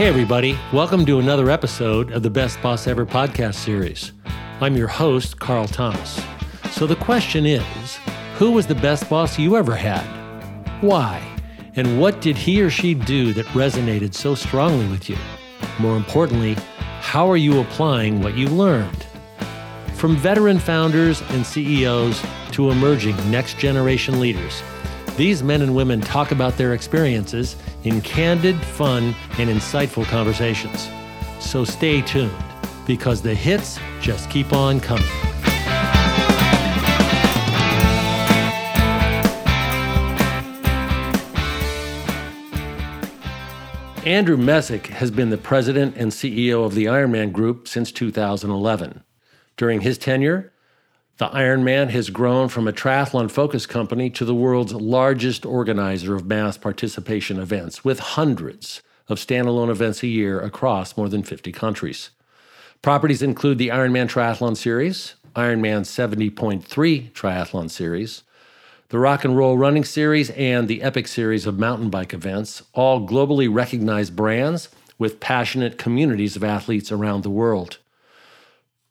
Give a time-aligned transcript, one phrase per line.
[0.00, 0.58] Hey, everybody.
[0.72, 4.12] Welcome to another episode of the Best Boss Ever podcast series.
[4.62, 6.24] I'm your host, Carl Thomas.
[6.70, 7.96] So the question is
[8.36, 10.00] who was the best boss you ever had?
[10.80, 11.22] Why?
[11.76, 15.18] And what did he or she do that resonated so strongly with you?
[15.78, 16.56] More importantly,
[17.02, 19.04] how are you applying what you learned?
[19.96, 24.62] From veteran founders and CEOs to emerging next generation leaders,
[25.18, 30.88] these men and women talk about their experiences in candid, fun, and insightful conversations.
[31.40, 32.34] So stay tuned
[32.86, 35.06] because the hits just keep on coming.
[44.06, 49.04] Andrew Messick has been the president and CEO of the Ironman Group since 2011.
[49.56, 50.49] During his tenure,
[51.20, 56.24] the Ironman has grown from a triathlon focused company to the world's largest organizer of
[56.24, 62.08] mass participation events, with hundreds of standalone events a year across more than 50 countries.
[62.80, 68.22] Properties include the Ironman Triathlon Series, Ironman 70.3 Triathlon Series,
[68.88, 73.06] the Rock and Roll Running Series, and the Epic Series of mountain bike events, all
[73.06, 77.76] globally recognized brands with passionate communities of athletes around the world.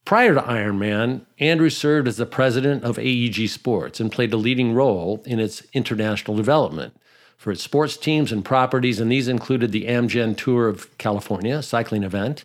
[0.10, 4.74] Prior to Ironman, Andrew served as the president of AEG Sports and played a leading
[4.74, 7.00] role in its international development
[7.38, 12.02] for its sports teams and properties, and these included the Amgen Tour of California cycling
[12.02, 12.44] event,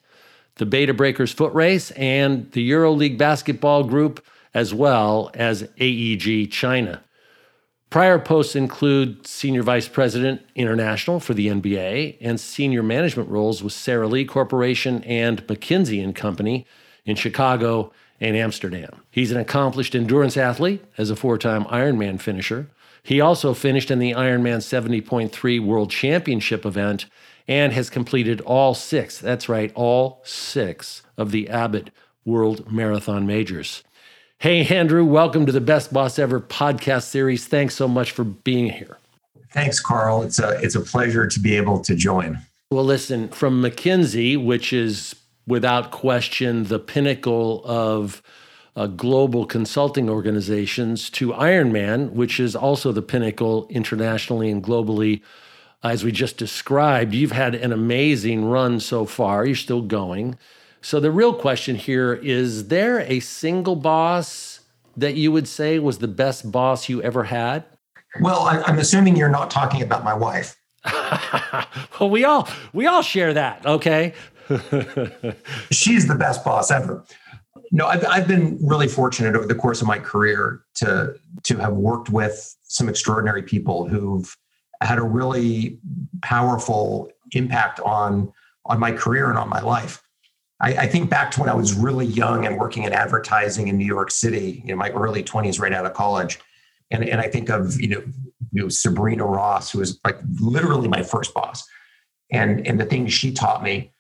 [0.57, 6.51] the Bay to Breakers foot race, and the EuroLeague basketball group, as well as AEG
[6.51, 7.03] China.
[7.89, 13.73] Prior posts include Senior Vice President International for the NBA and senior management roles with
[13.73, 16.67] Sara Lee Corporation and McKinsey and Company
[17.05, 19.03] in Chicago and Amsterdam.
[19.11, 22.69] He's an accomplished endurance athlete as a four time Ironman finisher.
[23.03, 27.07] He also finished in the Ironman 70.3 World Championship event
[27.47, 31.91] and has completed all six, that's right, all six of the Abbott
[32.25, 33.85] World Marathon Majors.
[34.39, 37.47] Hey, Andrew, welcome to the Best Boss Ever podcast series.
[37.47, 38.97] Thanks so much for being here.
[39.53, 40.23] Thanks, Carl.
[40.23, 42.39] It's a, it's a pleasure to be able to join.
[42.71, 45.15] Well, listen, from McKinsey, which is
[45.47, 48.23] without question the pinnacle of
[48.77, 55.23] uh, global consulting organizations to Ironman, which is also the pinnacle internationally and globally.
[55.83, 59.45] As we just described, you've had an amazing run so far.
[59.45, 60.39] You're still going.
[60.81, 64.61] So, the real question here is there a single boss
[64.97, 67.65] that you would say was the best boss you ever had?
[68.21, 70.57] Well, I'm assuming you're not talking about my wife.
[71.99, 74.15] well, we all we all share that, okay?
[75.71, 77.05] She's the best boss ever.
[77.71, 81.73] No, I've, I've been really fortunate over the course of my career to to have
[81.73, 84.37] worked with some extraordinary people who've
[84.81, 85.79] had a really
[86.23, 88.33] powerful impact on
[88.67, 90.03] on my career and on my life.
[90.61, 93.77] I, I, think back to when I was really young and working in advertising in
[93.77, 96.39] New York City, in my early 20s, right out of college.
[96.91, 98.03] And, and I think of, you know,
[98.53, 101.65] you know, Sabrina Ross, who was like literally my first boss.
[102.31, 103.93] And, and the things she taught me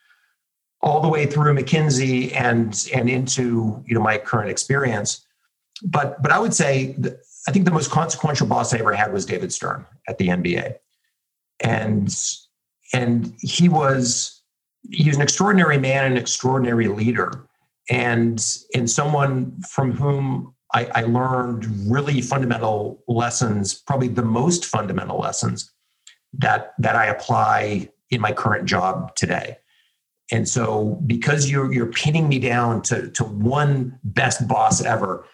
[0.84, 5.26] all the way through McKinsey and and into you know my current experience.
[5.82, 6.94] But but I would say
[7.48, 10.76] I think the most consequential boss I ever had was David Stern at the NBA,
[11.60, 12.14] and
[12.92, 14.42] and he was
[14.90, 17.48] he was an extraordinary man, and an extraordinary leader,
[17.90, 25.18] and and someone from whom I, I learned really fundamental lessons, probably the most fundamental
[25.18, 25.72] lessons
[26.34, 29.56] that that I apply in my current job today.
[30.30, 35.26] And so, because you're you're pinning me down to to one best boss ever,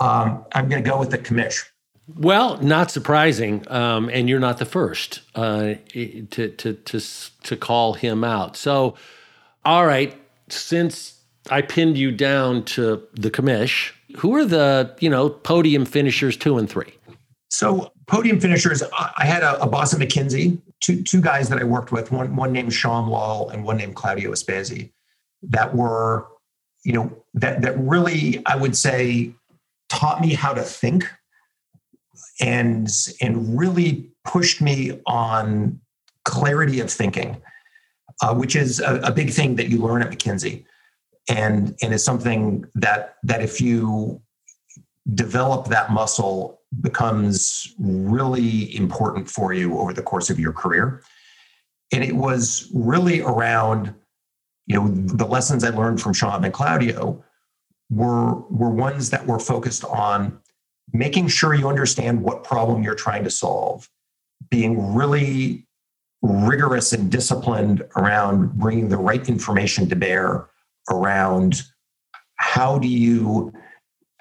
[0.00, 1.64] um, I'm going to go with the commish.
[2.16, 7.00] Well, not surprising, um, and you're not the first uh, to to to
[7.42, 8.56] to call him out.
[8.56, 8.94] So,
[9.66, 11.20] all right, since
[11.50, 16.56] I pinned you down to the commish, who are the you know podium finishers two
[16.56, 16.94] and three?
[17.50, 21.64] So, podium finishers, I had a, a boss at McKinsey two two guys that I
[21.64, 24.92] worked with, one one named Sean Lal and one named Claudio Espezi,
[25.42, 26.26] that were,
[26.84, 29.32] you know, that that really I would say
[29.88, 31.08] taught me how to think
[32.40, 32.88] and
[33.20, 35.80] and really pushed me on
[36.24, 37.40] clarity of thinking,
[38.22, 40.64] uh, which is a, a big thing that you learn at McKinsey,
[41.28, 44.20] and and is something that that if you
[45.14, 51.02] develop that muscle becomes really important for you over the course of your career.
[51.92, 53.94] And it was really around,
[54.66, 57.24] you know, the lessons I learned from Sean and Claudio
[57.90, 60.38] were, were ones that were focused on
[60.92, 63.88] making sure you understand what problem you're trying to solve,
[64.50, 65.66] being really
[66.20, 70.48] rigorous and disciplined around bringing the right information to bear
[70.90, 71.62] around
[72.36, 73.52] how do you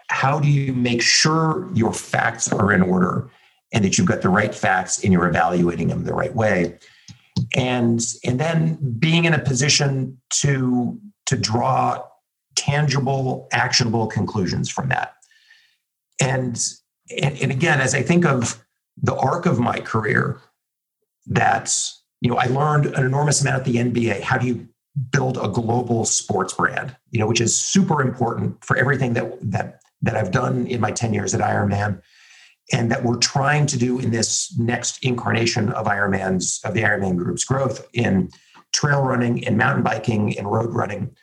[0.10, 3.30] how do you make sure your facts are in order
[3.74, 6.78] and that you've got the right facts and you're evaluating them the right way?
[7.56, 12.04] And and then being in a position to to draw
[12.56, 15.14] tangible actionable conclusions from that.
[16.20, 16.60] And
[17.22, 18.62] and, and again as i think of
[19.02, 20.42] the arc of my career
[21.28, 24.68] that's you know i learned an enormous amount at the nba how do you
[25.12, 26.96] build a global sports brand?
[27.12, 30.92] You know which is super important for everything that that that i've done in my
[30.92, 32.02] 10 years at ironman
[32.74, 37.18] and that we're trying to do in this next incarnation of ironman's of the ironman
[37.18, 38.30] group's growth in
[38.74, 41.16] trail running and mountain biking and road running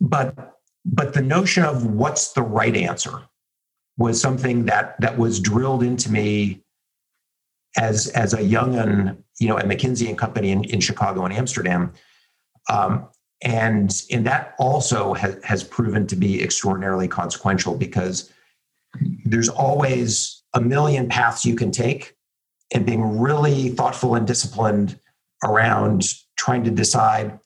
[0.00, 3.22] but but the notion of what's the right answer
[3.98, 6.62] was something that that was drilled into me
[7.76, 11.34] as as a young un, you know, at McKinsey and Company in, in Chicago and
[11.34, 11.92] Amsterdam.
[12.70, 13.08] Um,
[13.42, 18.32] and and that also has, has proven to be extraordinarily consequential because
[19.24, 22.16] there's always a million paths you can take
[22.72, 24.98] and being really thoughtful and disciplined
[25.44, 26.04] around
[26.36, 27.38] trying to decide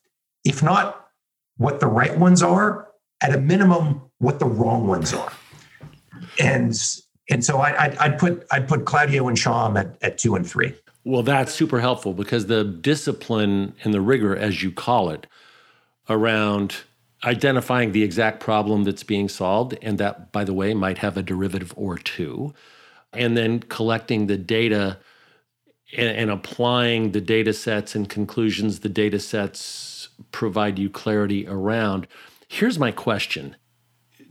[0.45, 1.09] if not
[1.57, 2.89] what the right ones are
[3.21, 5.33] at a minimum what the wrong ones are
[6.39, 6.75] and
[7.31, 10.49] and so I, I'd, I'd put I'd put Claudio and Sean at, at two and
[10.49, 10.75] three.
[11.05, 15.27] Well, that's super helpful because the discipline and the rigor, as you call it,
[16.11, 16.83] around
[17.25, 21.23] identifying the exact problem that's being solved, and that, by the way, might have a
[21.23, 22.53] derivative or two,
[23.13, 24.99] and then collecting the data
[25.97, 32.07] and, and applying the data sets and conclusions the data sets provide you clarity around.
[32.49, 33.57] Here's my question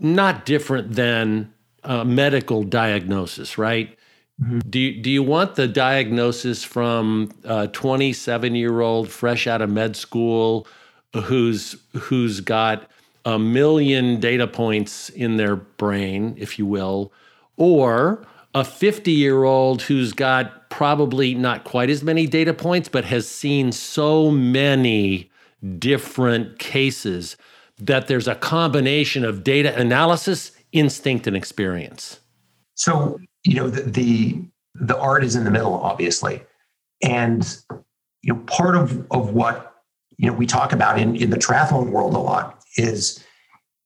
[0.01, 1.53] not different than
[1.83, 3.97] uh, medical diagnosis, right?
[4.41, 4.59] Mm-hmm.
[4.69, 9.69] Do you, do you want the diagnosis from a 27 year old fresh out of
[9.69, 10.65] med school
[11.13, 12.89] who's who's got
[13.25, 17.11] a million data points in their brain, if you will,
[17.57, 18.25] or
[18.55, 23.27] a 50 year old who's got probably not quite as many data points, but has
[23.27, 25.29] seen so many
[25.77, 27.35] different cases
[27.77, 32.19] that there's a combination of data analysis instinct and experience?
[32.75, 34.41] So, you know, the, the,
[34.75, 36.41] the art is in the middle, obviously.
[37.03, 37.45] And,
[38.21, 39.68] you know, part of, of what,
[40.19, 43.23] you know, we talk about in, in the triathlon world a lot is,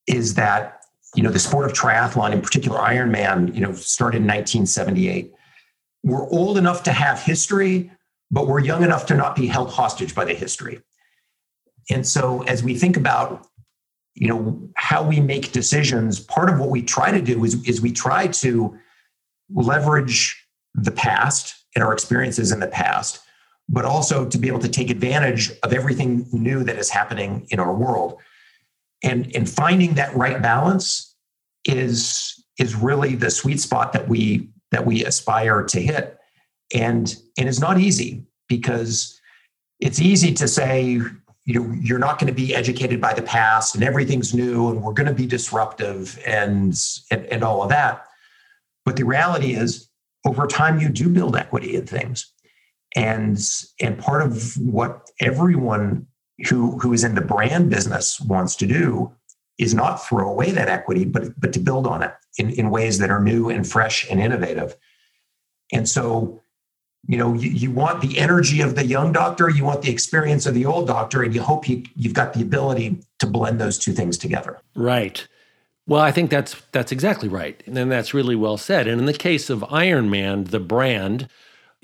[0.08, 0.82] is that,
[1.16, 5.32] you know, the sport of triathlon, in particular Ironman, you know, started in 1978.
[6.02, 7.92] We're old enough to have history,
[8.32, 10.82] but we're young enough to not be held hostage by the history.
[11.92, 13.48] And so as we think about
[14.16, 17.82] you know how we make decisions part of what we try to do is, is
[17.82, 18.78] we try to
[19.52, 20.40] leverage
[20.76, 23.20] the past and our experiences in the past
[23.70, 27.60] but also to be able to take advantage of everything new that is happening in
[27.60, 28.20] our world.
[29.04, 31.16] And and finding that right balance
[31.66, 36.18] is is really the sweet spot that we that we aspire to hit.
[36.74, 39.20] And and it's not easy because
[39.80, 41.00] it's easy to say
[41.46, 44.82] you know you're not going to be educated by the past and everything's new and
[44.82, 46.76] we're going to be disruptive and,
[47.12, 48.06] and and all of that.
[48.86, 49.90] But the reality is
[50.26, 52.33] over time you do build equity in things
[52.96, 53.40] and
[53.80, 56.08] and part of what everyone
[56.48, 59.12] who who is in the brand business wants to do
[59.58, 62.98] is not throw away that equity but but to build on it in, in ways
[63.00, 64.76] that are new and fresh and innovative.
[65.72, 66.42] And so
[67.08, 70.46] you know you, you want the energy of the young doctor you want the experience
[70.46, 73.78] of the old doctor and you hope you, you've got the ability to blend those
[73.78, 74.60] two things together.
[74.76, 75.28] Right.
[75.86, 77.62] Well i think that's that's exactly right.
[77.66, 78.88] And that's really well said.
[78.88, 81.30] And in the case of iron man the brand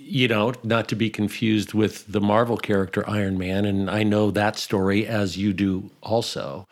[0.01, 4.31] you know not to be confused with the marvel character iron man and i know
[4.31, 6.67] that story as you do also.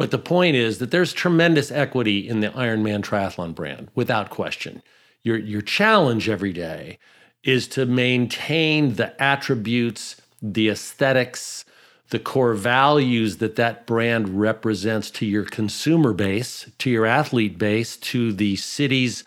[0.00, 4.30] But the point is that there's tremendous equity in the iron man triathlon brand without
[4.30, 4.82] question.
[5.22, 6.98] Your your challenge every day
[7.44, 11.66] is to maintain the attributes, the aesthetics,
[12.08, 17.98] the core values that that brand represents to your consumer base, to your athlete base,
[17.98, 19.24] to the cities,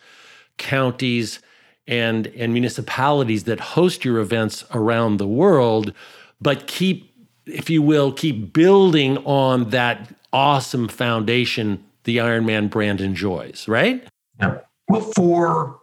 [0.57, 1.39] counties,
[1.87, 5.93] and, and municipalities that host your events around the world,
[6.41, 7.13] but keep,
[7.45, 14.05] if you will, keep building on that awesome foundation the Ironman brand enjoys, right?
[14.39, 14.59] Yeah.
[14.89, 15.79] Well, for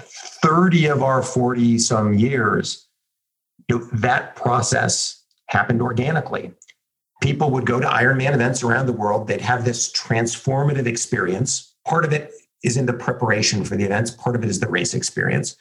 [0.00, 2.86] 30 of our 40 some years,
[3.68, 6.52] you know, that process happened organically.
[7.22, 9.26] People would go to Ironman events around the world.
[9.26, 11.74] They'd have this transformative experience.
[11.86, 14.68] Part of it is in the preparation for the events, part of it is the
[14.68, 15.56] race experience.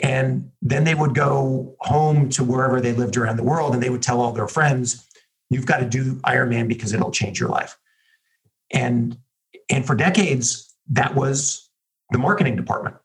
[0.00, 3.90] And then they would go home to wherever they lived around the world and they
[3.90, 5.06] would tell all their friends,
[5.50, 7.78] you've got to do Ironman because it'll change your life.
[8.70, 9.16] And
[9.70, 11.70] and for decades, that was
[12.10, 12.96] the marketing department,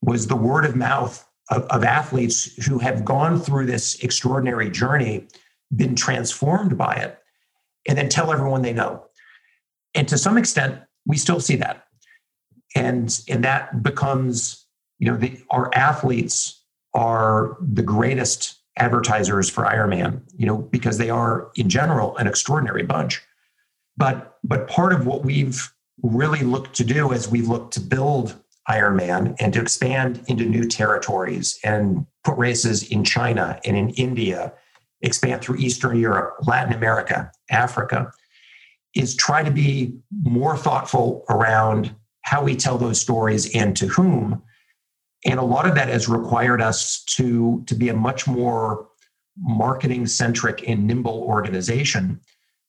[0.00, 5.26] was the word of mouth of, of athletes who have gone through this extraordinary journey,
[5.74, 7.18] been transformed by it,
[7.86, 9.04] and then tell everyone they know.
[9.94, 11.87] And to some extent, we still see that.
[12.74, 14.66] And, and that becomes,
[14.98, 16.62] you know, the, our athletes
[16.94, 22.82] are the greatest advertisers for Ironman, you know, because they are in general an extraordinary
[22.82, 23.22] bunch.
[23.96, 25.72] But but part of what we've
[26.02, 28.36] really looked to do as we look to build
[28.68, 34.52] Ironman and to expand into new territories and put races in China and in India,
[35.02, 38.12] expand through Eastern Europe, Latin America, Africa,
[38.94, 41.94] is try to be more thoughtful around
[42.28, 44.42] how we tell those stories and to whom.
[45.24, 48.86] And a lot of that has required us to, to be a much more
[49.38, 52.20] marketing centric and nimble organization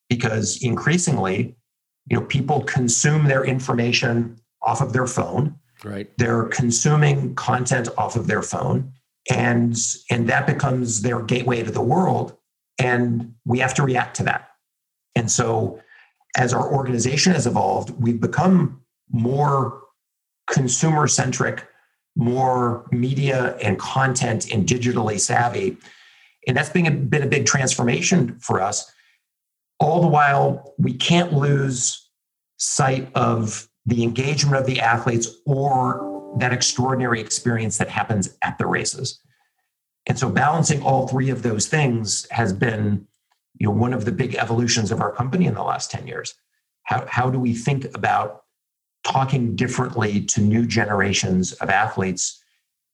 [0.08, 1.58] because increasingly,
[2.10, 5.56] you know, people consume their information off of their phone.
[5.84, 6.10] Right.
[6.18, 8.94] They're consuming content off of their phone
[9.30, 9.78] and
[10.10, 12.38] and that becomes their gateway to the world
[12.80, 14.52] and we have to react to that.
[15.16, 15.82] And so
[16.38, 18.79] as our organization has evolved, we've become
[19.12, 19.82] more
[20.50, 21.68] consumer centric,
[22.16, 25.78] more media and content and digitally savvy.
[26.48, 28.92] And that's been a, been a big transformation for us.
[29.80, 32.10] All the while, we can't lose
[32.58, 38.66] sight of the engagement of the athletes or that extraordinary experience that happens at the
[38.66, 39.20] races.
[40.06, 43.08] And so balancing all three of those things has been
[43.58, 46.34] you know, one of the big evolutions of our company in the last 10 years.
[46.84, 48.39] How, how do we think about
[49.04, 52.44] talking differently to new generations of athletes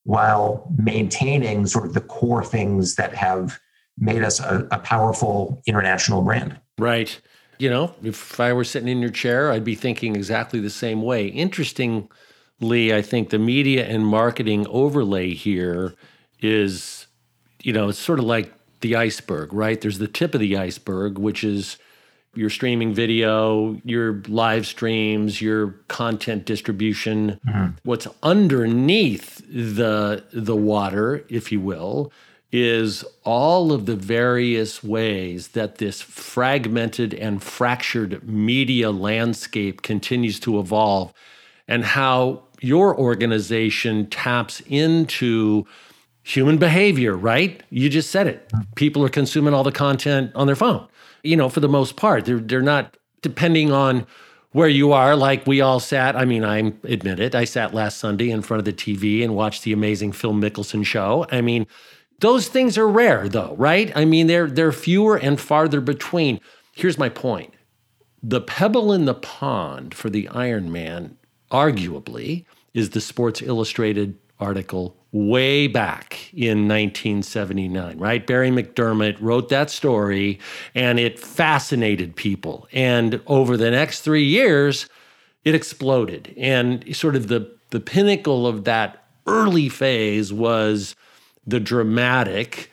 [0.04, 3.60] while maintaining sort of the core things that have
[3.98, 6.60] made us a, a powerful international brand?
[6.78, 7.20] Right.
[7.58, 11.02] You know, if I were sitting in your chair, I'd be thinking exactly the same
[11.02, 11.28] way.
[11.28, 15.96] Interestingly, I think the media and marketing overlay here
[16.42, 17.08] is,
[17.64, 19.80] you know, it's sort of like the iceberg, right?
[19.80, 21.78] There's the tip of the iceberg, which is
[22.36, 27.39] your streaming video, your live streams, your content distribution.
[27.48, 27.65] Mm-hmm.
[27.84, 32.12] What's underneath the the water, if you will,
[32.51, 40.60] is all of the various ways that this fragmented and fractured media landscape continues to
[40.60, 41.13] evolve
[41.68, 45.65] and how your organization taps into
[46.24, 47.62] human behavior, right?
[47.70, 48.51] You just said it.
[48.75, 50.88] People are consuming all the content on their phone.
[51.25, 54.05] You know, for the most part, they're they're not depending on
[54.51, 55.15] where you are.
[55.15, 56.15] Like we all sat.
[56.15, 57.36] I mean, I admit it.
[57.36, 60.86] I sat last Sunday in front of the TV and watched the amazing Phil Mickelson
[60.86, 61.25] show.
[61.32, 61.67] I mean,
[62.20, 63.91] those things are rare, though, right?
[63.96, 66.39] I mean, they're they're fewer and farther between.
[66.72, 67.53] Here's my point:
[68.24, 71.15] the pebble in the pond for the Ironman,
[71.51, 78.27] arguably, is the Sports Illustrated article way back in 1979, right?
[78.27, 80.39] Barry McDermott wrote that story
[80.75, 82.67] and it fascinated people.
[82.74, 84.89] And over the next three years,
[85.45, 86.34] it exploded.
[86.36, 90.98] And sort of the, the pinnacle of that early phase was
[91.48, 92.69] the dramatic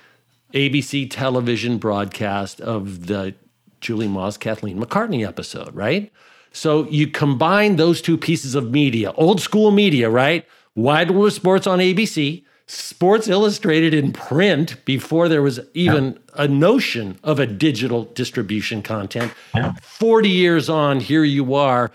[0.52, 3.36] ABC television broadcast of the
[3.80, 6.10] Julie Moss, Kathleen McCartney episode, right?
[6.50, 10.44] So you combine those two pieces of media, old school media, right?
[10.74, 16.44] Wide World Sports on ABC, Sports Illustrated in print before there was even yeah.
[16.44, 19.32] a notion of a digital distribution content.
[19.54, 19.74] Yeah.
[19.82, 21.90] 40 years on, here you are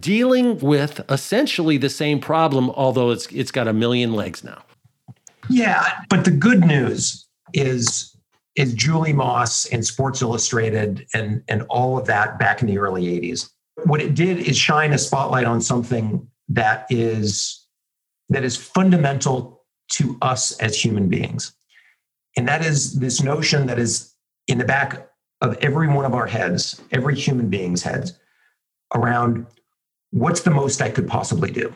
[0.00, 4.62] dealing with essentially the same problem, although it's it's got a million legs now.
[5.48, 8.14] Yeah, but the good news is
[8.54, 13.06] is Julie Moss and Sports Illustrated and and all of that back in the early
[13.06, 13.48] 80s.
[13.84, 17.66] What it did is shine a spotlight on something that is
[18.28, 21.52] that is fundamental to us as human beings.
[22.36, 24.14] And that is this notion that is
[24.46, 25.08] in the back
[25.40, 28.18] of every one of our heads, every human being's heads,
[28.94, 29.46] around
[30.10, 31.72] what's the most I could possibly do?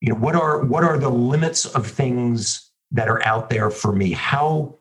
[0.00, 3.92] You know, what are what are the limits of things that are out there for
[3.92, 4.12] me?
[4.12, 4.78] How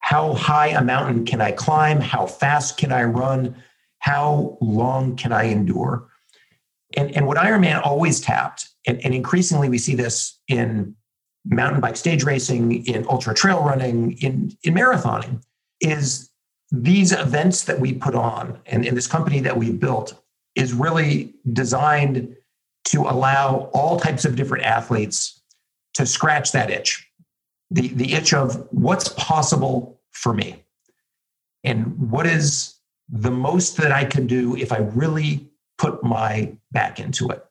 [0.00, 2.00] how high a mountain can I climb?
[2.00, 3.56] How fast can I run?
[3.98, 6.08] How long can I endure?
[6.96, 10.94] And, and what Ironman always tapped and, and increasingly we see this in
[11.44, 15.42] mountain bike stage racing, in ultra trail running, in, in marathoning,
[15.80, 16.30] is
[16.70, 20.20] these events that we put on and, in this company that we built
[20.54, 22.34] is really designed
[22.84, 25.42] to allow all types of different athletes
[25.94, 27.06] to scratch that itch
[27.70, 30.64] the, the itch of what's possible for me
[31.64, 32.74] and what is
[33.08, 37.44] the most that I can do if I really put my back into it.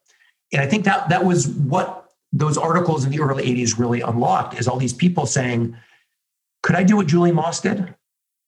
[0.56, 4.58] And I think that that was what those articles in the early 80s really unlocked
[4.58, 5.76] is all these people saying,
[6.64, 7.94] could I do what Julie Moss did?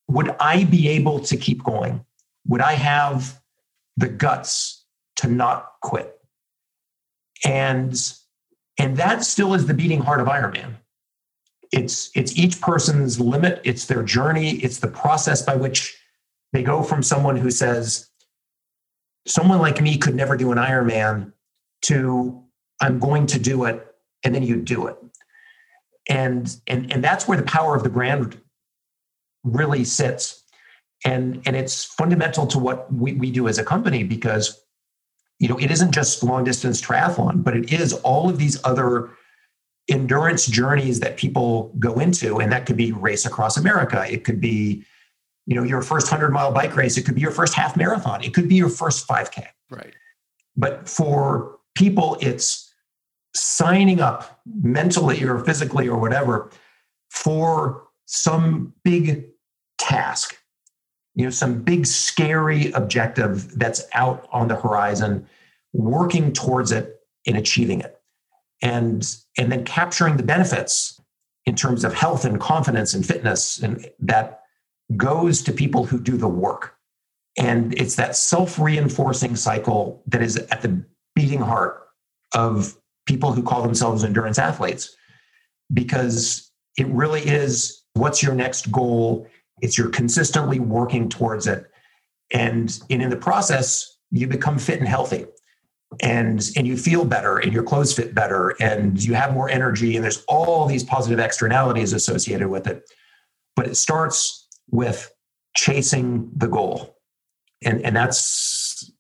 [0.08, 2.06] Would I be able to keep going?
[2.48, 3.42] Would I have
[3.98, 4.86] the guts
[5.18, 6.18] to not quit?
[7.44, 7.94] And
[8.80, 10.76] and that still is the beating heart of Ironman.
[11.74, 16.00] It's it's each person's limit, it's their journey, it's the process by which
[16.54, 18.10] they go from someone who says,
[19.26, 21.34] someone like me could never do an Ironman
[21.88, 22.44] to
[22.80, 23.86] I'm going to do it,
[24.24, 24.98] and then you do it.
[26.10, 28.40] And and and that's where the power of the brand
[29.44, 30.44] really sits.
[31.06, 34.62] And and it's fundamental to what we, we do as a company because
[35.40, 39.10] you know it isn't just long distance triathlon, but it is all of these other
[39.90, 42.40] endurance journeys that people go into.
[42.40, 44.06] And that could be race across America.
[44.10, 44.86] It could be
[45.48, 48.22] you know your first 100 mile bike race it could be your first half marathon
[48.22, 49.94] it could be your first 5k right
[50.58, 52.74] but for people it's
[53.36, 56.50] signing up mentally or physically or whatever
[57.10, 59.26] for some big
[59.78, 60.38] task
[61.14, 65.28] you know some big scary objective that's out on the horizon
[65.74, 68.02] working towards it and achieving it
[68.62, 71.00] and and then capturing the benefits
[71.46, 74.42] in terms of health and confidence and fitness and that
[74.96, 76.76] goes to people who do the work.
[77.38, 80.84] And it's that self reinforcing cycle that is at the
[81.18, 81.88] beating heart
[82.34, 84.96] of people who call themselves endurance athletes,
[85.74, 89.28] because it really is what's your next goal?
[89.62, 91.66] It's you're consistently working towards it.
[92.32, 95.26] And, and in the process, you become fit and healthy
[96.02, 99.96] and and you feel better and your clothes fit better and you have more energy
[99.96, 102.84] and there's all these positive externalities associated with it
[103.56, 105.12] but it starts with
[105.58, 106.96] chasing the goal.
[107.66, 108.20] And, and that's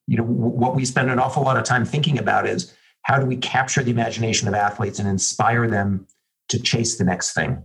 [0.07, 3.25] you know what we spend an awful lot of time thinking about is how do
[3.25, 6.07] we capture the imagination of athletes and inspire them
[6.49, 7.63] to chase the next thing?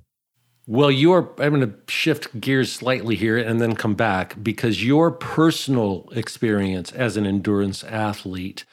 [0.66, 5.10] Well you're i'm going to shift gears slightly here and then come back because your
[5.10, 8.64] personal experience as an endurance athlete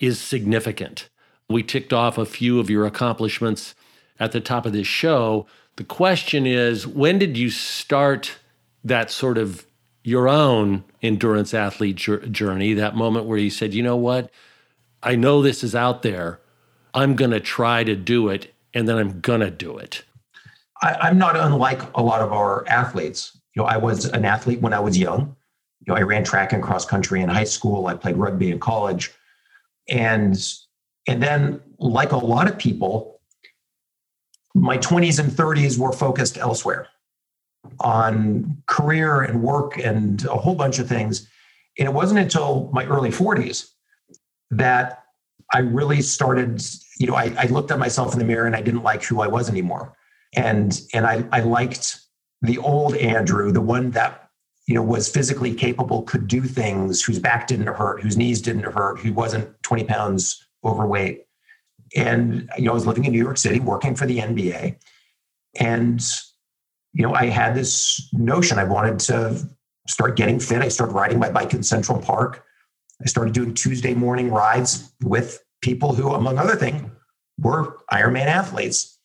[0.00, 1.08] is significant.
[1.48, 3.74] We ticked off a few of your accomplishments
[4.18, 5.46] at the top of this show.
[5.76, 8.38] The question is when did you start
[8.84, 9.66] that sort of
[10.04, 14.30] your own endurance athlete journey, that moment where you said, you know what,
[15.02, 16.40] I know this is out there.
[16.94, 20.04] I'm going to try to do it, and then I'm going to do it.
[20.80, 23.38] I, am not unlike a lot of our athletes.
[23.54, 25.36] You know, I was an athlete when I was young.
[25.80, 27.86] You know, I ran track and cross country in high school.
[27.86, 29.12] I played rugby in college,
[29.88, 30.36] and
[31.08, 33.20] and then, like a lot of people,
[34.54, 36.88] my 20s and 30s were focused elsewhere
[37.80, 41.28] on career and work and a whole bunch of things.
[41.78, 43.70] And it wasn't until my early 40s
[44.50, 45.04] that
[45.52, 46.62] I really started,
[46.98, 49.20] you know, I, I, looked at myself in the mirror and I didn't like who
[49.20, 49.94] I was anymore.
[50.34, 52.00] And and I, I liked
[52.40, 54.30] the old Andrew, the one that,
[54.66, 58.64] you know, was physically capable, could do things, whose back didn't hurt, whose knees didn't
[58.64, 61.26] hurt, who wasn't 20 pounds overweight.
[61.94, 64.76] And you know, I was living in New York City, working for the NBA.
[65.60, 66.02] And
[66.92, 69.48] you know, I had this notion I wanted to
[69.88, 70.62] start getting fit.
[70.62, 72.44] I started riding my bike in Central Park.
[73.02, 76.82] I started doing Tuesday morning rides with people who, among other things,
[77.38, 78.98] were Ironman athletes.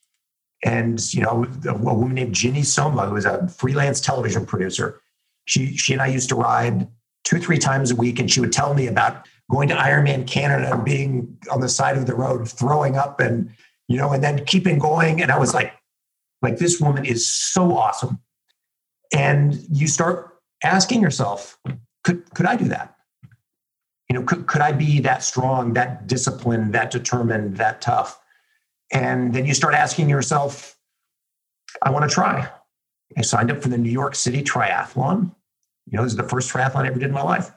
[0.63, 5.02] And you know, a, woman named Ginny Soma, who was a freelance television producer,
[5.45, 6.88] she she and I used to ride
[7.23, 10.73] two three times a week, and she would tell me about going to Ironman Canada
[10.73, 13.52] and being on the side of the road, throwing up, and
[13.88, 15.21] you know, and then keeping going.
[15.21, 15.73] And I was like,
[16.41, 18.19] like this woman is so awesome.
[19.13, 21.58] And you start asking yourself,
[22.04, 22.95] could could I do that?
[24.10, 28.19] You know, could, could I be that strong, that disciplined, that determined, that tough?
[28.91, 30.78] And then you start asking yourself,
[31.82, 32.50] I want to try.
[33.17, 35.36] I signed up for the New York City Triathlon.
[35.89, 37.52] You know, this is the first triathlon I ever did in my life.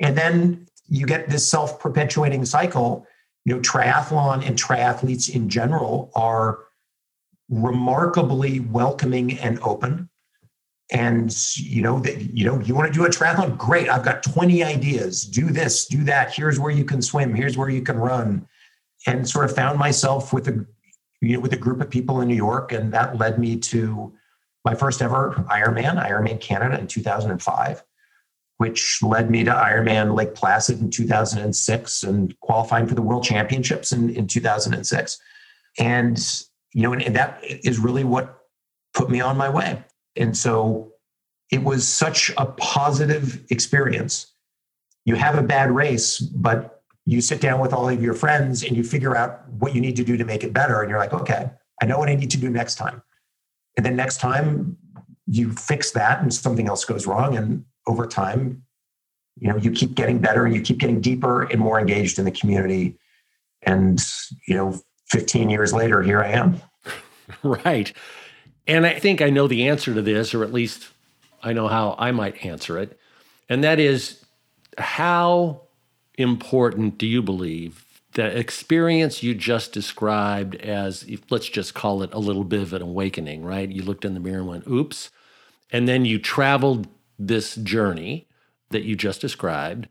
[0.00, 3.06] And then you get this self perpetuating cycle.
[3.44, 6.60] You know, triathlon and triathletes in general are
[7.48, 10.08] remarkably welcoming and open.
[10.90, 13.90] And you know that you know you want to do a triathlon, great.
[13.90, 15.24] I've got 20 ideas.
[15.24, 16.32] Do this, do that.
[16.32, 17.34] Here's where you can swim.
[17.34, 18.48] Here's where you can run.
[19.06, 20.66] And sort of found myself with a
[21.20, 24.14] you know with a group of people in New York, and that led me to
[24.64, 27.82] my first ever Ironman, Ironman Canada in 2005,
[28.56, 33.92] which led me to Ironman Lake Placid in 2006 and qualifying for the World Championships
[33.92, 35.18] in, in 2006.
[35.78, 38.38] And you know, and, and that is really what
[38.94, 39.82] put me on my way.
[40.16, 40.92] And so
[41.50, 44.32] it was such a positive experience.
[45.04, 48.76] You have a bad race, but you sit down with all of your friends and
[48.76, 50.82] you figure out what you need to do to make it better.
[50.82, 51.50] And you're like, okay,
[51.80, 53.02] I know what I need to do next time.
[53.76, 54.76] And then next time
[55.26, 57.36] you fix that and something else goes wrong.
[57.36, 58.62] And over time,
[59.36, 62.24] you know, you keep getting better and you keep getting deeper and more engaged in
[62.24, 62.98] the community.
[63.62, 64.00] And,
[64.46, 66.60] you know, 15 years later, here I am.
[67.42, 67.92] Right.
[68.66, 70.88] And I think I know the answer to this, or at least
[71.42, 72.98] I know how I might answer it.
[73.50, 74.24] And that is
[74.78, 75.60] how
[76.16, 82.18] important do you believe the experience you just described as, let's just call it a
[82.18, 83.68] little bit of an awakening, right?
[83.68, 85.10] You looked in the mirror and went, oops.
[85.70, 88.26] And then you traveled this journey
[88.70, 89.88] that you just described.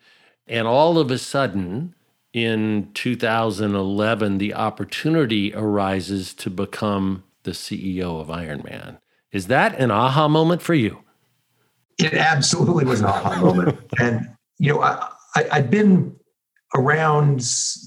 [0.47, 1.93] And all of a sudden,
[2.37, 8.99] in 2011, the opportunity arises to become the CEO of Ironman.
[9.31, 10.99] Is that an aha moment for you?
[11.97, 13.79] It absolutely was an aha moment.
[13.99, 16.15] And, you know, I, I, I'd been
[16.75, 17.39] around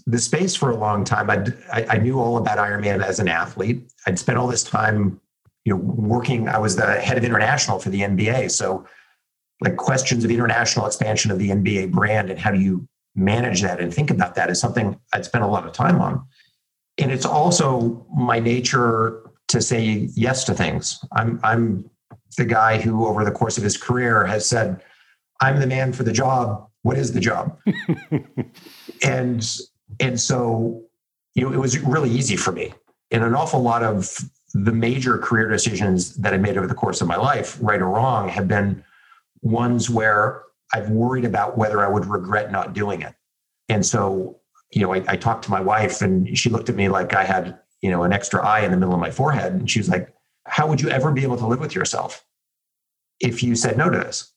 [0.07, 1.31] the space for a long time.
[1.31, 3.83] I'd, I, I knew all about Ironman as an athlete.
[4.07, 5.21] I'd spent all this time,
[5.65, 6.49] you know, working.
[6.49, 8.51] I was the head of international for the NBA.
[8.51, 8.85] So,
[9.61, 13.81] like questions of international expansion of the NBA brand and how do you manage that
[13.81, 16.25] and think about that is something I'd spent a lot of time on.
[16.99, 21.03] And it's also my nature to say yes to things.
[21.12, 21.90] I'm I'm
[22.37, 24.83] the guy who over the course of his career has said,
[25.40, 27.59] I'm the man for the job what is the job
[29.03, 29.57] and
[29.99, 30.83] and so
[31.35, 32.73] you know it was really easy for me
[33.11, 34.18] and an awful lot of
[34.55, 37.88] the major career decisions that i made over the course of my life right or
[37.88, 38.83] wrong have been
[39.42, 40.42] ones where
[40.74, 43.14] i've worried about whether i would regret not doing it
[43.68, 44.38] and so
[44.72, 47.24] you know I, I talked to my wife and she looked at me like i
[47.24, 49.88] had you know an extra eye in the middle of my forehead and she was
[49.88, 50.14] like
[50.46, 52.24] how would you ever be able to live with yourself
[53.20, 54.33] if you said no to this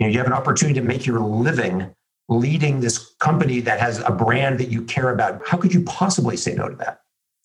[0.00, 1.94] you know, you have an opportunity to make your living
[2.28, 5.46] leading this company that has a brand that you care about.
[5.46, 7.00] How could you possibly say no to that?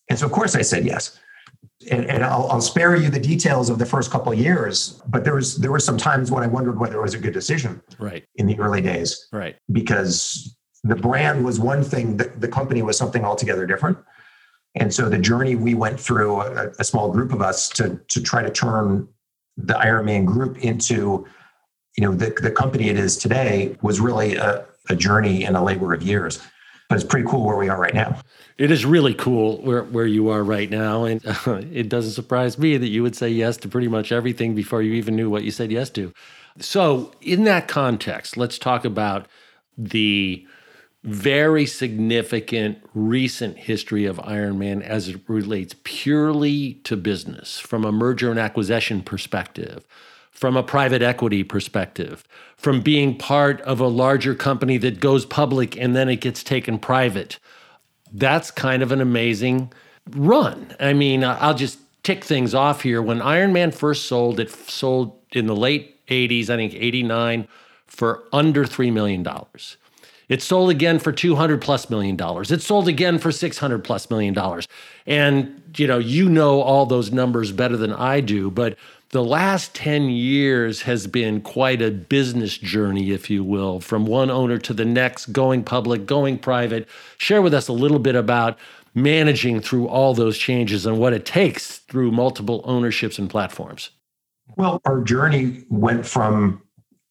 [0.10, 1.20] And so, of course, I said yes.
[1.92, 5.24] And, and I'll, I'll, spare you the details of the first couple of years, but
[5.24, 7.82] there was there were some times when I wondered whether it was a good decision.
[8.00, 8.26] Right.
[8.36, 9.28] In the early days.
[9.32, 9.56] Right.
[9.72, 13.98] Because the brand was one thing, the, the company was something altogether different.
[14.76, 18.22] And so the journey we went through, a, a small group of us, to to
[18.22, 19.08] try to turn
[19.58, 21.26] the Ironman group into
[21.98, 25.62] you know the, the company it is today was really a, a journey and a
[25.62, 26.40] labor of years
[26.90, 28.20] but it's pretty cool where we are right now.
[28.58, 31.36] It is really cool where, where you are right now and uh,
[31.72, 34.94] it doesn't surprise me that you would say yes to pretty much everything before you
[34.94, 36.14] even knew what you said yes to.
[36.60, 39.28] So in that context let's talk about
[39.78, 40.46] the
[41.04, 48.32] very significant recent history of Ironman as it relates purely to business from a merger
[48.32, 49.86] and acquisition perspective
[50.36, 52.24] from a private equity perspective,
[52.58, 56.78] from being part of a larger company that goes public and then it gets taken
[56.78, 57.40] private.
[58.12, 59.72] That's kind of an amazing
[60.12, 60.76] run.
[60.80, 63.02] I mean, I'll just tick things off here.
[63.02, 67.48] When Ironman first sold, it sold in the late 80s, I think 89,
[67.88, 69.26] for under $3 million.
[70.28, 72.52] It sold again for 200 plus million dollars.
[72.52, 74.68] It sold again for 600 plus million dollars.
[75.06, 78.78] And you know, you know all those numbers better than I do, but
[79.16, 84.30] the last 10 years has been quite a business journey, if you will, from one
[84.30, 86.86] owner to the next, going public, going private.
[87.18, 88.60] Share with us a little bit about
[88.94, 93.92] managing through all those changes and what it takes through multiple ownerships and platforms.
[94.58, 96.62] Well, our journey went from,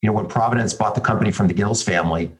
[0.02, 2.30] you know, when Providence bought the company from the Gills family,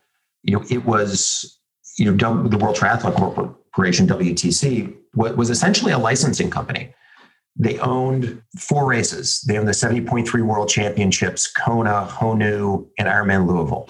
[0.43, 1.59] you know, it was,
[1.97, 6.93] you know, the World Triathlon Corporation, WTC, was essentially a licensing company.
[7.57, 9.43] They owned four races.
[9.43, 13.89] They owned the 70.3 World Championships, Kona, Honu, and Ironman Louisville.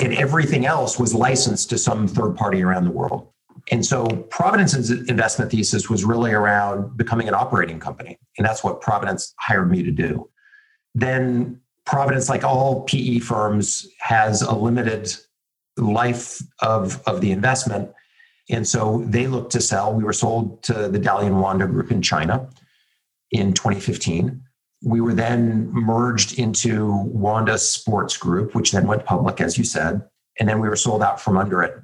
[0.00, 3.28] And everything else was licensed to some third party around the world.
[3.70, 8.18] And so Providence's investment thesis was really around becoming an operating company.
[8.36, 10.28] And that's what Providence hired me to do.
[10.94, 15.14] Then Providence, like all PE firms, has a limited
[15.76, 17.90] life of, of the investment.
[18.50, 19.94] And so they looked to sell.
[19.94, 22.48] We were sold to the Dalian Wanda Group in China
[23.30, 24.40] in 2015.
[24.82, 30.02] We were then merged into Wanda Sports Group, which then went public, as you said,
[30.38, 31.80] and then we were sold out from under it.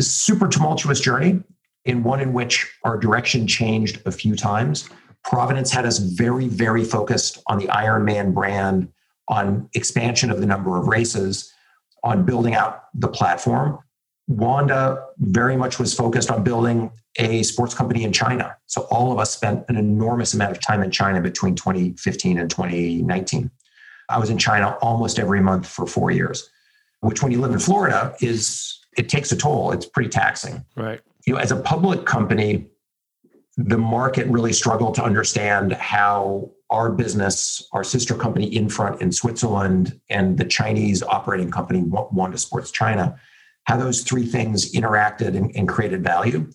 [0.00, 1.42] super tumultuous journey,
[1.84, 4.88] in one in which our direction changed a few times.
[5.24, 8.88] Providence had us very, very focused on the Ironman brand,
[9.28, 11.52] on expansion of the number of races,
[12.04, 13.78] on building out the platform.
[14.28, 18.56] Wanda very much was focused on building a sports company in China.
[18.66, 22.50] So all of us spent an enormous amount of time in China between 2015 and
[22.50, 23.50] 2019.
[24.10, 26.50] I was in China almost every month for four years,
[27.00, 29.72] which when you live in Florida is it takes a toll.
[29.72, 30.64] It's pretty taxing.
[30.76, 31.00] Right.
[31.26, 32.66] You know, as a public company,
[33.56, 39.98] the market really struggled to understand how our business, our sister company Infront in Switzerland,
[40.10, 43.18] and the Chinese operating company Wanda Sports China,
[43.68, 46.50] how those three things interacted and, and created value.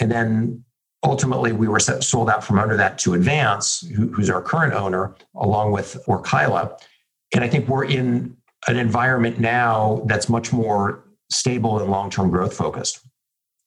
[0.00, 0.64] And then
[1.04, 4.74] ultimately, we were set, sold out from under that to Advance, who, who's our current
[4.74, 6.76] owner, along with Orkila.
[7.32, 12.56] And I think we're in an environment now that's much more stable and long-term growth
[12.56, 12.98] focused.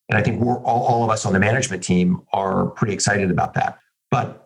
[0.10, 3.32] And I think we're all, all of us on the management team are pretty excited
[3.32, 3.80] about that.
[4.12, 4.46] But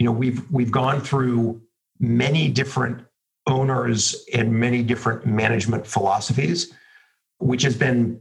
[0.00, 1.62] you know, we've we've gone through
[2.00, 3.06] many different
[3.46, 6.72] owners and many different management philosophies,
[7.38, 8.20] which has been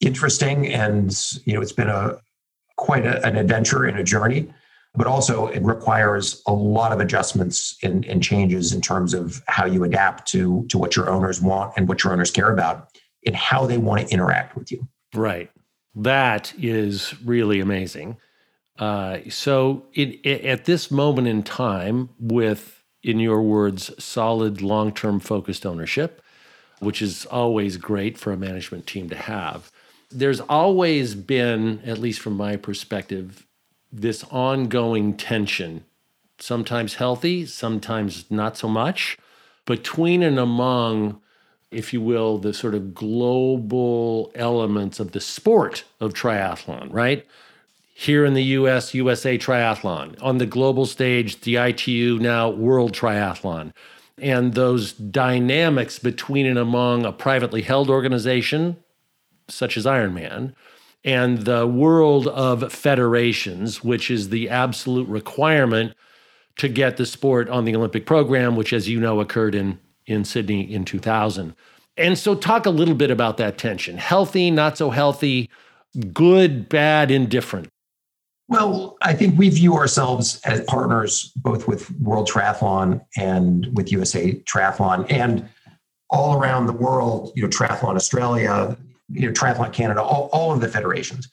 [0.00, 2.18] interesting and you know it's been a
[2.76, 4.52] quite a, an adventure and a journey
[4.96, 9.64] but also it requires a lot of adjustments and, and, changes in terms of how
[9.64, 12.88] you adapt to to what your owners want and what your owners care about
[13.26, 14.86] and how they want to interact with you.
[15.14, 15.50] Right.
[15.94, 18.16] That is really amazing.
[18.78, 24.92] Uh, so, it, it, at this moment in time, with, in your words, solid long
[24.92, 26.20] term focused ownership,
[26.80, 29.70] which is always great for a management team to have,
[30.10, 33.46] there's always been, at least from my perspective,
[33.92, 35.84] this ongoing tension,
[36.38, 39.18] sometimes healthy, sometimes not so much,
[39.66, 41.20] between and among,
[41.70, 47.26] if you will, the sort of global elements of the sport of triathlon, right?
[47.96, 50.20] Here in the US, USA Triathlon.
[50.20, 53.72] On the global stage, the ITU now World Triathlon.
[54.18, 58.76] And those dynamics between and among a privately held organization,
[59.48, 60.54] such as Ironman,
[61.04, 65.94] and the world of federations, which is the absolute requirement
[66.56, 70.24] to get the sport on the Olympic program, which, as you know, occurred in, in
[70.24, 71.54] Sydney in 2000.
[71.96, 75.50] And so, talk a little bit about that tension healthy, not so healthy,
[76.12, 77.68] good, bad, indifferent.
[78.48, 84.34] Well, I think we view ourselves as partners both with World Triathlon and with USA
[84.40, 85.48] Triathlon and
[86.10, 88.76] all around the world, you know, Triathlon Australia,
[89.08, 91.28] you know, Triathlon Canada, all, all of the federations.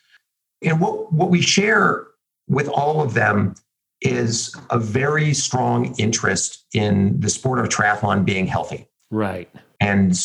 [0.63, 2.07] And what, what we share
[2.47, 3.55] with all of them
[4.01, 8.87] is a very strong interest in the sport of triathlon being healthy.
[9.11, 9.49] Right.
[9.79, 10.17] And,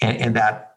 [0.00, 0.67] and, and that,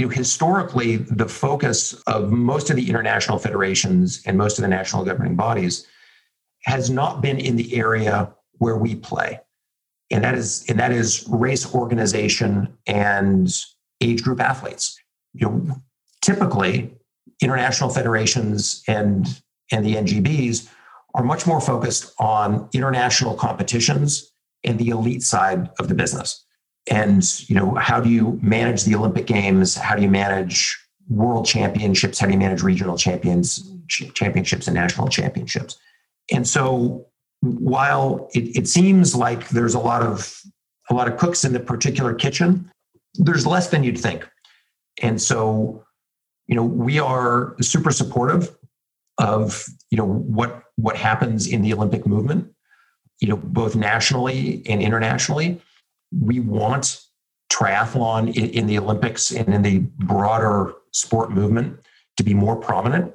[0.00, 4.68] you know, historically, the focus of most of the international federations and most of the
[4.68, 5.86] national governing bodies
[6.64, 9.40] has not been in the area where we play.
[10.10, 13.54] And that is, and that is race organization and
[14.00, 14.98] age group athletes
[15.34, 15.82] you know,
[16.22, 16.92] typically
[17.40, 20.68] international federations and and the NGBs
[21.14, 24.32] are much more focused on international competitions
[24.64, 26.44] and the elite side of the business.
[26.88, 29.74] And you know, how do you manage the Olympic Games?
[29.74, 32.18] How do you manage world championships?
[32.18, 35.78] How do you manage regional champions championships and national championships?
[36.32, 37.06] And so
[37.40, 40.40] while it, it seems like there's a lot of
[40.90, 42.70] a lot of cooks in the particular kitchen,
[43.14, 44.28] there's less than you'd think.
[45.02, 45.84] And so,
[46.46, 48.56] you know, we are super supportive
[49.18, 52.52] of, you know, what what happens in the Olympic movement,
[53.20, 55.60] you know, both nationally and internationally.
[56.12, 57.00] We want
[57.50, 61.80] triathlon in, in the Olympics and in the broader sport movement
[62.16, 63.14] to be more prominent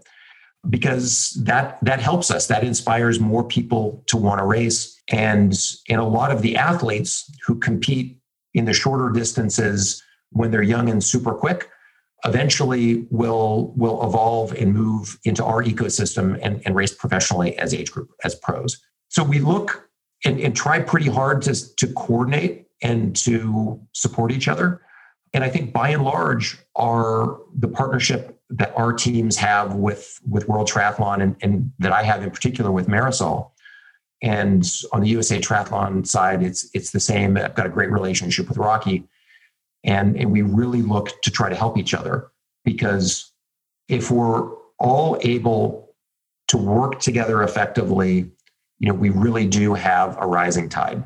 [0.69, 2.47] because that that helps us.
[2.47, 4.99] That inspires more people to want to race.
[5.09, 5.57] And
[5.89, 8.17] and a lot of the athletes who compete
[8.53, 11.69] in the shorter distances when they're young and super quick
[12.23, 17.91] eventually will will evolve and move into our ecosystem and, and race professionally as age
[17.91, 18.81] group as pros.
[19.09, 19.89] So we look
[20.23, 24.81] and, and try pretty hard to, to coordinate and to support each other
[25.33, 30.47] and i think by and large our the partnership that our teams have with with
[30.47, 33.51] world triathlon and, and that i have in particular with marisol
[34.21, 38.47] and on the usa triathlon side it's it's the same i've got a great relationship
[38.49, 39.07] with rocky
[39.85, 42.31] and, and we really look to try to help each other
[42.65, 43.31] because
[43.87, 45.95] if we're all able
[46.47, 48.31] to work together effectively,
[48.79, 51.03] you know, we really do have a rising tide.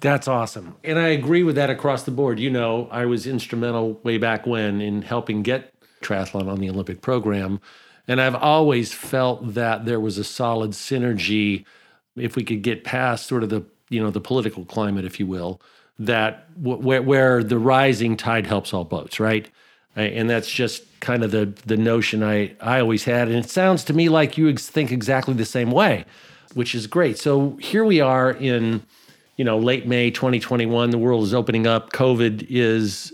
[0.00, 0.76] That's awesome.
[0.82, 2.38] And I agree with that across the board.
[2.38, 7.02] You know, I was instrumental way back when in helping get triathlon on the Olympic
[7.02, 7.60] program.
[8.08, 11.64] And I've always felt that there was a solid synergy
[12.16, 15.26] if we could get past sort of the, you know, the political climate, if you
[15.26, 15.60] will,
[15.98, 19.48] that where, where the rising tide helps all boats, right?
[19.96, 23.28] And that's just kind of the the notion I I always had.
[23.28, 26.04] And it sounds to me like you think exactly the same way,
[26.54, 27.18] which is great.
[27.18, 28.82] So here we are in
[29.40, 30.90] you know late May 2021.
[30.90, 31.94] The world is opening up.
[31.94, 33.10] COVID is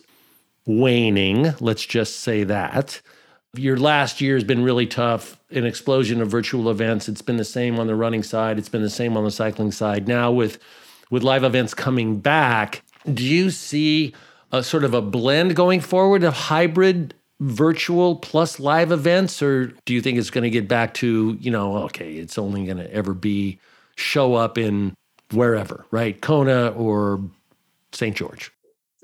[0.66, 1.54] waning.
[1.60, 3.00] Let's just say that.
[3.54, 5.38] Your last year has been really tough.
[5.52, 7.08] An explosion of virtual events.
[7.08, 8.58] It's been the same on the running side.
[8.58, 10.08] It's been the same on the cycling side.
[10.08, 10.58] Now with
[11.12, 12.82] with live events coming back,
[13.14, 14.12] do you see
[14.50, 19.94] a sort of a blend going forward of hybrid virtual plus live events or do
[19.94, 22.90] you think it's going to get back to you know okay it's only going to
[22.94, 23.60] ever be
[23.94, 24.96] show up in
[25.32, 27.20] wherever right kona or
[27.92, 28.52] st george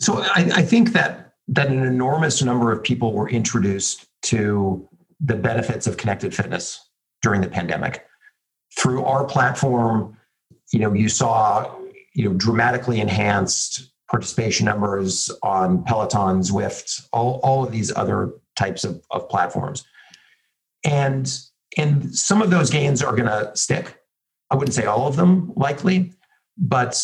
[0.00, 4.88] so I, I, think that that an enormous number of people were introduced to
[5.20, 6.88] the benefits of connected fitness
[7.22, 8.04] during the pandemic
[8.76, 10.16] through our platform
[10.72, 11.74] you know you saw
[12.14, 18.85] you know dramatically enhanced participation numbers on Peloton, Zwift, all, all of these other types
[18.85, 19.85] of, of platforms.
[20.85, 21.35] And,
[21.78, 23.98] and some of those gains are going to stick.
[24.53, 26.12] I wouldn't say all of them likely,
[26.59, 27.03] but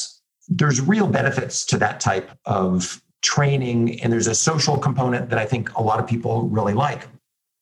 [0.49, 4.01] there's real benefits to that type of training.
[4.03, 7.09] And there's a social component that I think a lot of people really like.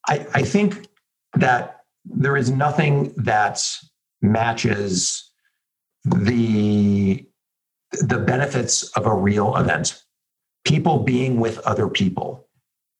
[0.08, 0.88] I, I think
[1.34, 3.64] that there is nothing that
[4.20, 5.30] matches
[6.04, 7.24] the
[7.92, 10.02] the benefits of a real event
[10.64, 12.48] people being with other people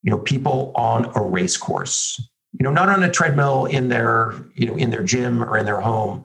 [0.02, 2.20] you know people on a race course
[2.58, 5.66] you know not on a treadmill in their you know in their gym or in
[5.66, 6.24] their home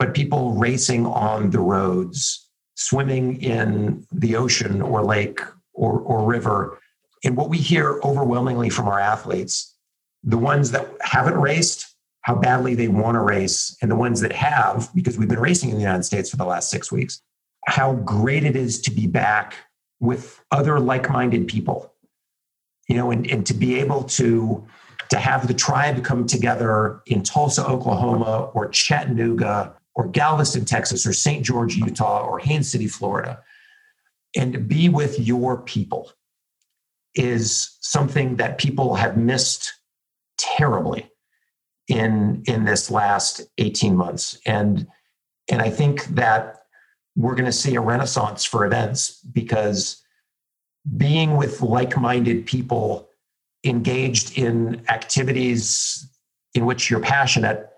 [0.00, 5.40] but people racing on the roads swimming in the ocean or lake
[5.74, 6.78] or, or river.
[7.22, 9.76] And what we hear overwhelmingly from our athletes
[10.22, 14.32] the ones that haven't raced how badly they want to race and the ones that
[14.32, 17.22] have because we've been racing in the united states for the last six weeks
[17.66, 19.54] how great it is to be back
[19.98, 21.94] with other like-minded people.
[22.86, 24.66] You know and, and to be able to
[25.08, 31.12] to have the tribe come together in tulsa oklahoma or chattanooga or galveston texas or
[31.12, 33.42] st george utah or haines city florida
[34.36, 36.12] and to be with your people
[37.14, 39.72] is something that people have missed
[40.38, 41.10] terribly
[41.88, 44.38] in in this last 18 months.
[44.46, 44.86] And
[45.50, 46.56] and i think that
[47.16, 50.02] we're going to see a renaissance for events because
[50.96, 53.08] being with like-minded people
[53.64, 56.08] engaged in activities
[56.54, 57.68] in which you're passionate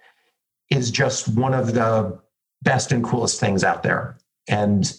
[0.76, 2.18] is just one of the
[2.62, 4.18] best and coolest things out there.
[4.48, 4.92] And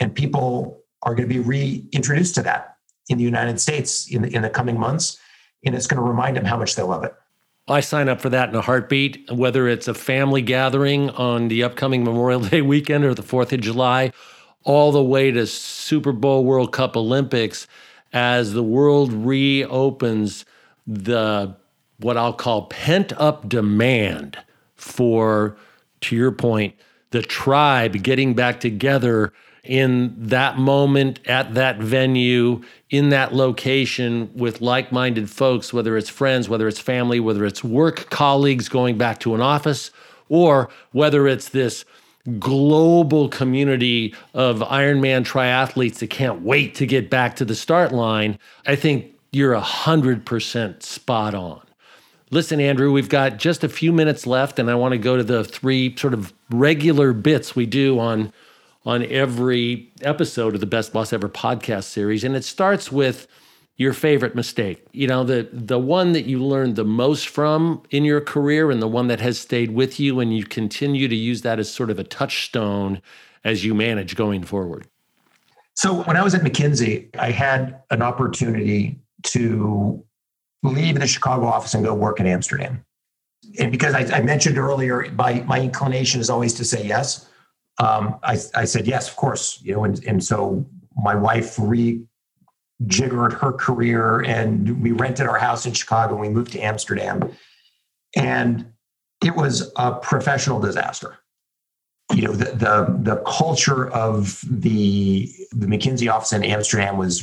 [0.00, 2.76] and people are going to be reintroduced to that
[3.08, 5.18] in the united states in the, in the coming months
[5.64, 7.14] and it's going to remind them how much they love it.
[7.66, 11.62] I sign up for that in a heartbeat, whether it's a family gathering on the
[11.64, 14.12] upcoming Memorial Day weekend or the 4th of July,
[14.64, 17.66] all the way to Super Bowl, World Cup, Olympics,
[18.12, 20.44] as the world reopens
[20.86, 21.56] the
[21.98, 24.38] what I'll call pent up demand
[24.78, 25.56] for,
[26.00, 26.74] to your point,
[27.10, 29.32] the tribe getting back together
[29.64, 36.08] in that moment at that venue in that location with like minded folks, whether it's
[36.08, 39.90] friends, whether it's family, whether it's work colleagues going back to an office,
[40.30, 41.84] or whether it's this
[42.38, 48.38] global community of Ironman triathletes that can't wait to get back to the start line,
[48.66, 51.62] I think you're 100% spot on.
[52.30, 55.24] Listen, Andrew, we've got just a few minutes left, and I want to go to
[55.24, 58.32] the three sort of regular bits we do on
[58.84, 62.24] on every episode of the Best Boss Ever podcast series.
[62.24, 63.26] And it starts with
[63.76, 64.84] your favorite mistake.
[64.92, 68.82] You know, the the one that you learned the most from in your career and
[68.82, 71.90] the one that has stayed with you and you continue to use that as sort
[71.90, 73.00] of a touchstone
[73.44, 74.86] as you manage going forward.
[75.74, 80.04] So when I was at McKinsey, I had an opportunity to
[80.62, 82.84] leave the Chicago office and go work in Amsterdam.
[83.58, 87.28] And because I, I mentioned earlier, my, my inclination is always to say yes
[87.78, 89.60] um, I, I said yes, of course.
[89.62, 90.66] You know, and and so
[90.96, 96.14] my wife rejiggered her career, and we rented our house in Chicago.
[96.14, 97.30] and We moved to Amsterdam,
[98.16, 98.72] and
[99.24, 101.18] it was a professional disaster.
[102.14, 107.20] You know, the the, the culture of the the McKinsey office in Amsterdam was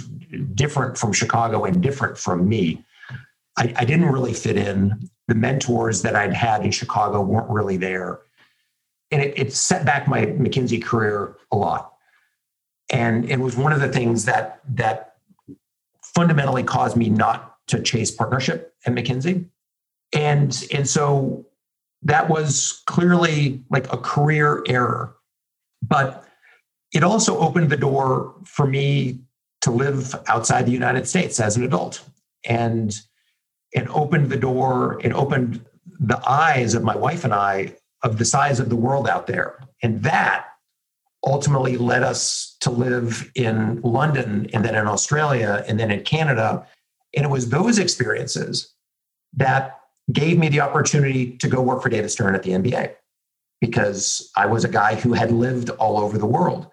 [0.53, 2.86] different from Chicago and different from me.
[3.58, 5.10] I, I didn't really fit in.
[5.28, 8.22] The mentors that I'd had in Chicago weren't really there
[9.12, 11.93] and it, it set back my McKinsey career a lot.
[12.91, 15.16] And it was one of the things that that
[16.03, 19.45] fundamentally caused me not to chase partnership at McKinsey.
[20.14, 21.45] And, and so
[22.03, 25.16] that was clearly like a career error.
[25.82, 26.24] But
[26.93, 29.20] it also opened the door for me
[29.62, 32.03] to live outside the United States as an adult.
[32.47, 32.95] and
[33.76, 35.63] and opened the door and opened
[35.99, 39.59] the eyes of my wife and I of the size of the world out there.
[39.84, 40.47] And that
[41.26, 46.65] ultimately led us to live in London and then in Australia and then in Canada.
[47.15, 48.73] And it was those experiences
[49.34, 49.80] that
[50.11, 52.93] gave me the opportunity to go work for David Stern at the NBA
[53.59, 56.67] because I was a guy who had lived all over the world.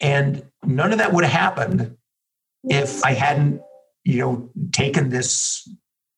[0.00, 1.96] And none of that would have happened
[2.64, 3.60] if I hadn't,
[4.04, 5.68] you know, taken this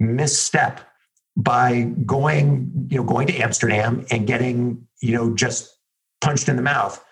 [0.02, 0.80] misstep
[1.36, 5.78] by going, you know, going to Amsterdam and getting, you know, just
[6.20, 7.02] punched in the mouth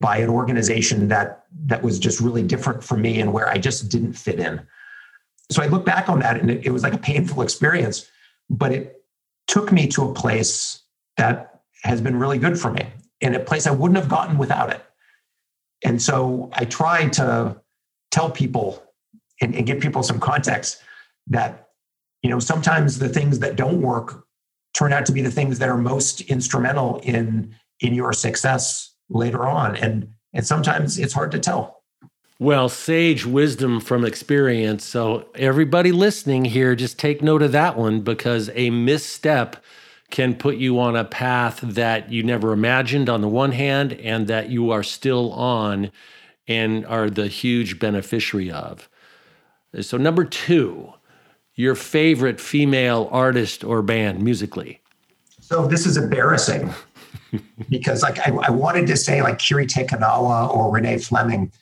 [0.00, 3.90] by an organization that that was just really different for me and where I just
[3.90, 4.64] didn't fit in.
[5.50, 8.06] So I look back on that and it, it was like a painful experience,
[8.50, 9.02] but it
[9.46, 10.82] took me to a place
[11.16, 12.86] that has been really good for me
[13.20, 14.84] and a place I wouldn't have gotten without it.
[15.84, 17.60] And so I try to
[18.10, 18.82] tell people
[19.40, 20.82] and, and give people some context
[21.28, 21.65] that,
[22.26, 24.26] you know, sometimes the things that don't work
[24.74, 29.46] turn out to be the things that are most instrumental in in your success later
[29.46, 29.76] on.
[29.76, 31.84] And and sometimes it's hard to tell.
[32.40, 34.84] Well, sage wisdom from experience.
[34.84, 39.62] So, everybody listening here, just take note of that one because a misstep
[40.10, 44.26] can put you on a path that you never imagined on the one hand and
[44.26, 45.92] that you are still on
[46.48, 48.88] and are the huge beneficiary of.
[49.80, 50.92] So, number two,
[51.56, 54.80] your favorite female artist or band musically?
[55.40, 56.72] So, this is embarrassing
[57.68, 61.52] because like I, I, wanted to say like Kiri Te Kanawa or Renee Fleming,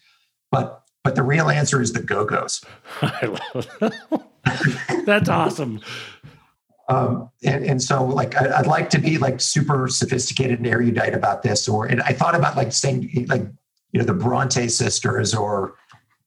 [0.50, 2.64] but but the real answer is the Go Go's.
[5.04, 5.80] That's awesome.
[6.88, 11.14] Um, and, and so like I, would like to be like super sophisticated and erudite
[11.14, 13.42] about this, or and I thought about like saying like
[13.92, 15.74] you know the Bronte sisters or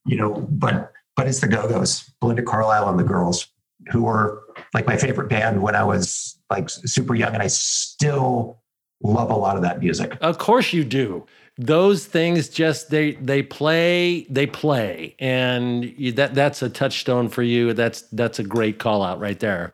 [0.05, 3.47] you know, but but it's the Go Go's, Belinda Carlisle and the girls,
[3.91, 8.59] who were like my favorite band when I was like super young, and I still
[9.01, 10.17] love a lot of that music.
[10.21, 11.25] Of course you do.
[11.57, 17.73] Those things just they they play they play, and that that's a touchstone for you.
[17.73, 19.73] That's that's a great call out right there.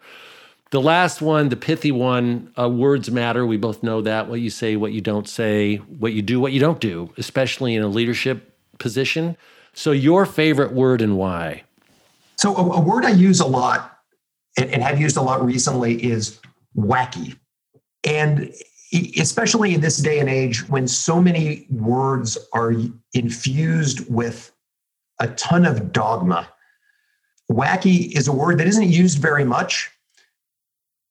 [0.71, 3.45] The last one, the pithy one, uh, words matter.
[3.45, 4.27] We both know that.
[4.27, 7.75] What you say, what you don't say, what you do, what you don't do, especially
[7.75, 9.37] in a leadership position.
[9.73, 11.63] So, your favorite word and why?
[12.37, 13.92] So, a, a word I use a lot
[14.57, 16.39] and, and have used a lot recently is
[16.77, 17.37] wacky.
[18.03, 18.53] And
[19.17, 22.73] especially in this day and age when so many words are
[23.13, 24.51] infused with
[25.19, 26.47] a ton of dogma,
[27.51, 29.89] wacky is a word that isn't used very much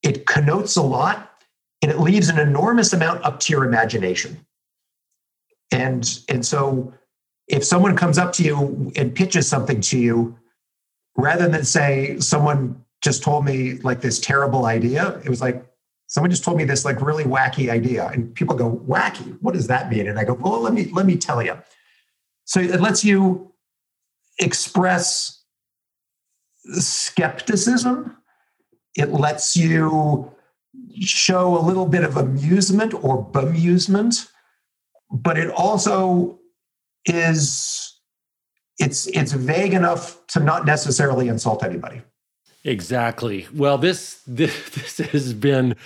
[0.02, 1.42] it connotes a lot
[1.80, 4.44] and it leaves an enormous amount up to your imagination.
[5.70, 6.92] And, and so
[7.48, 10.36] if someone comes up to you and pitches something to you,
[11.16, 15.64] rather than say someone just told me like this terrible idea, it was like
[16.06, 18.08] someone just told me this like really wacky idea.
[18.08, 20.08] And people go, wacky, what does that mean?
[20.08, 21.56] And I go, well, let me let me tell you.
[22.44, 23.52] So it lets you
[24.38, 25.42] express
[26.74, 28.16] skepticism
[28.94, 30.30] it lets you
[31.00, 34.28] show a little bit of amusement or bemusement,
[35.10, 36.38] but it also
[37.06, 37.98] is
[38.78, 42.02] it's it's vague enough to not necessarily insult anybody.
[42.64, 43.46] Exactly.
[43.54, 45.76] Well, this this, this has been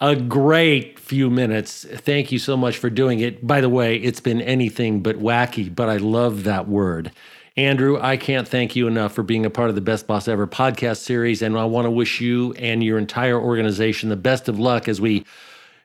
[0.00, 1.84] a great few minutes.
[1.84, 3.46] Thank you so much for doing it.
[3.46, 7.10] By the way, it's been anything but wacky, but I love that word.
[7.56, 10.46] Andrew, I can't thank you enough for being a part of the Best Boss Ever
[10.46, 14.60] podcast series, and I want to wish you and your entire organization the best of
[14.60, 15.24] luck as we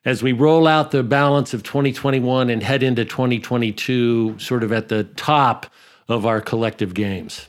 [0.06, 4.89] as we roll out the balance of 2021 and head into 2022, sort of at
[4.89, 5.66] the top
[6.10, 7.48] of our collective games.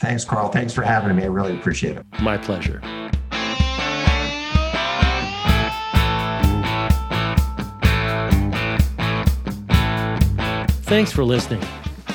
[0.00, 0.48] Thanks, Carl.
[0.48, 1.24] Thanks for having me.
[1.24, 2.06] I really appreciate it.
[2.20, 2.80] My pleasure.
[10.84, 11.62] Thanks for listening.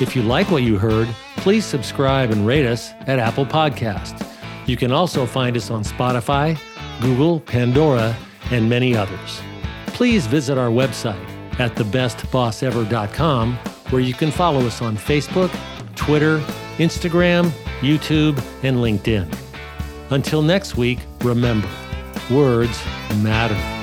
[0.00, 4.26] If you like what you heard, please subscribe and rate us at Apple Podcast.
[4.66, 6.58] You can also find us on Spotify,
[7.00, 8.16] Google, Pandora,
[8.50, 9.40] and many others.
[9.86, 11.24] Please visit our website
[11.60, 13.54] at thebestbossever.com
[13.90, 15.56] where you can follow us on Facebook,
[15.94, 16.40] Twitter,
[16.78, 19.32] Instagram, YouTube, and LinkedIn.
[20.10, 21.68] Until next week, remember,
[22.30, 22.80] words
[23.22, 23.75] matter.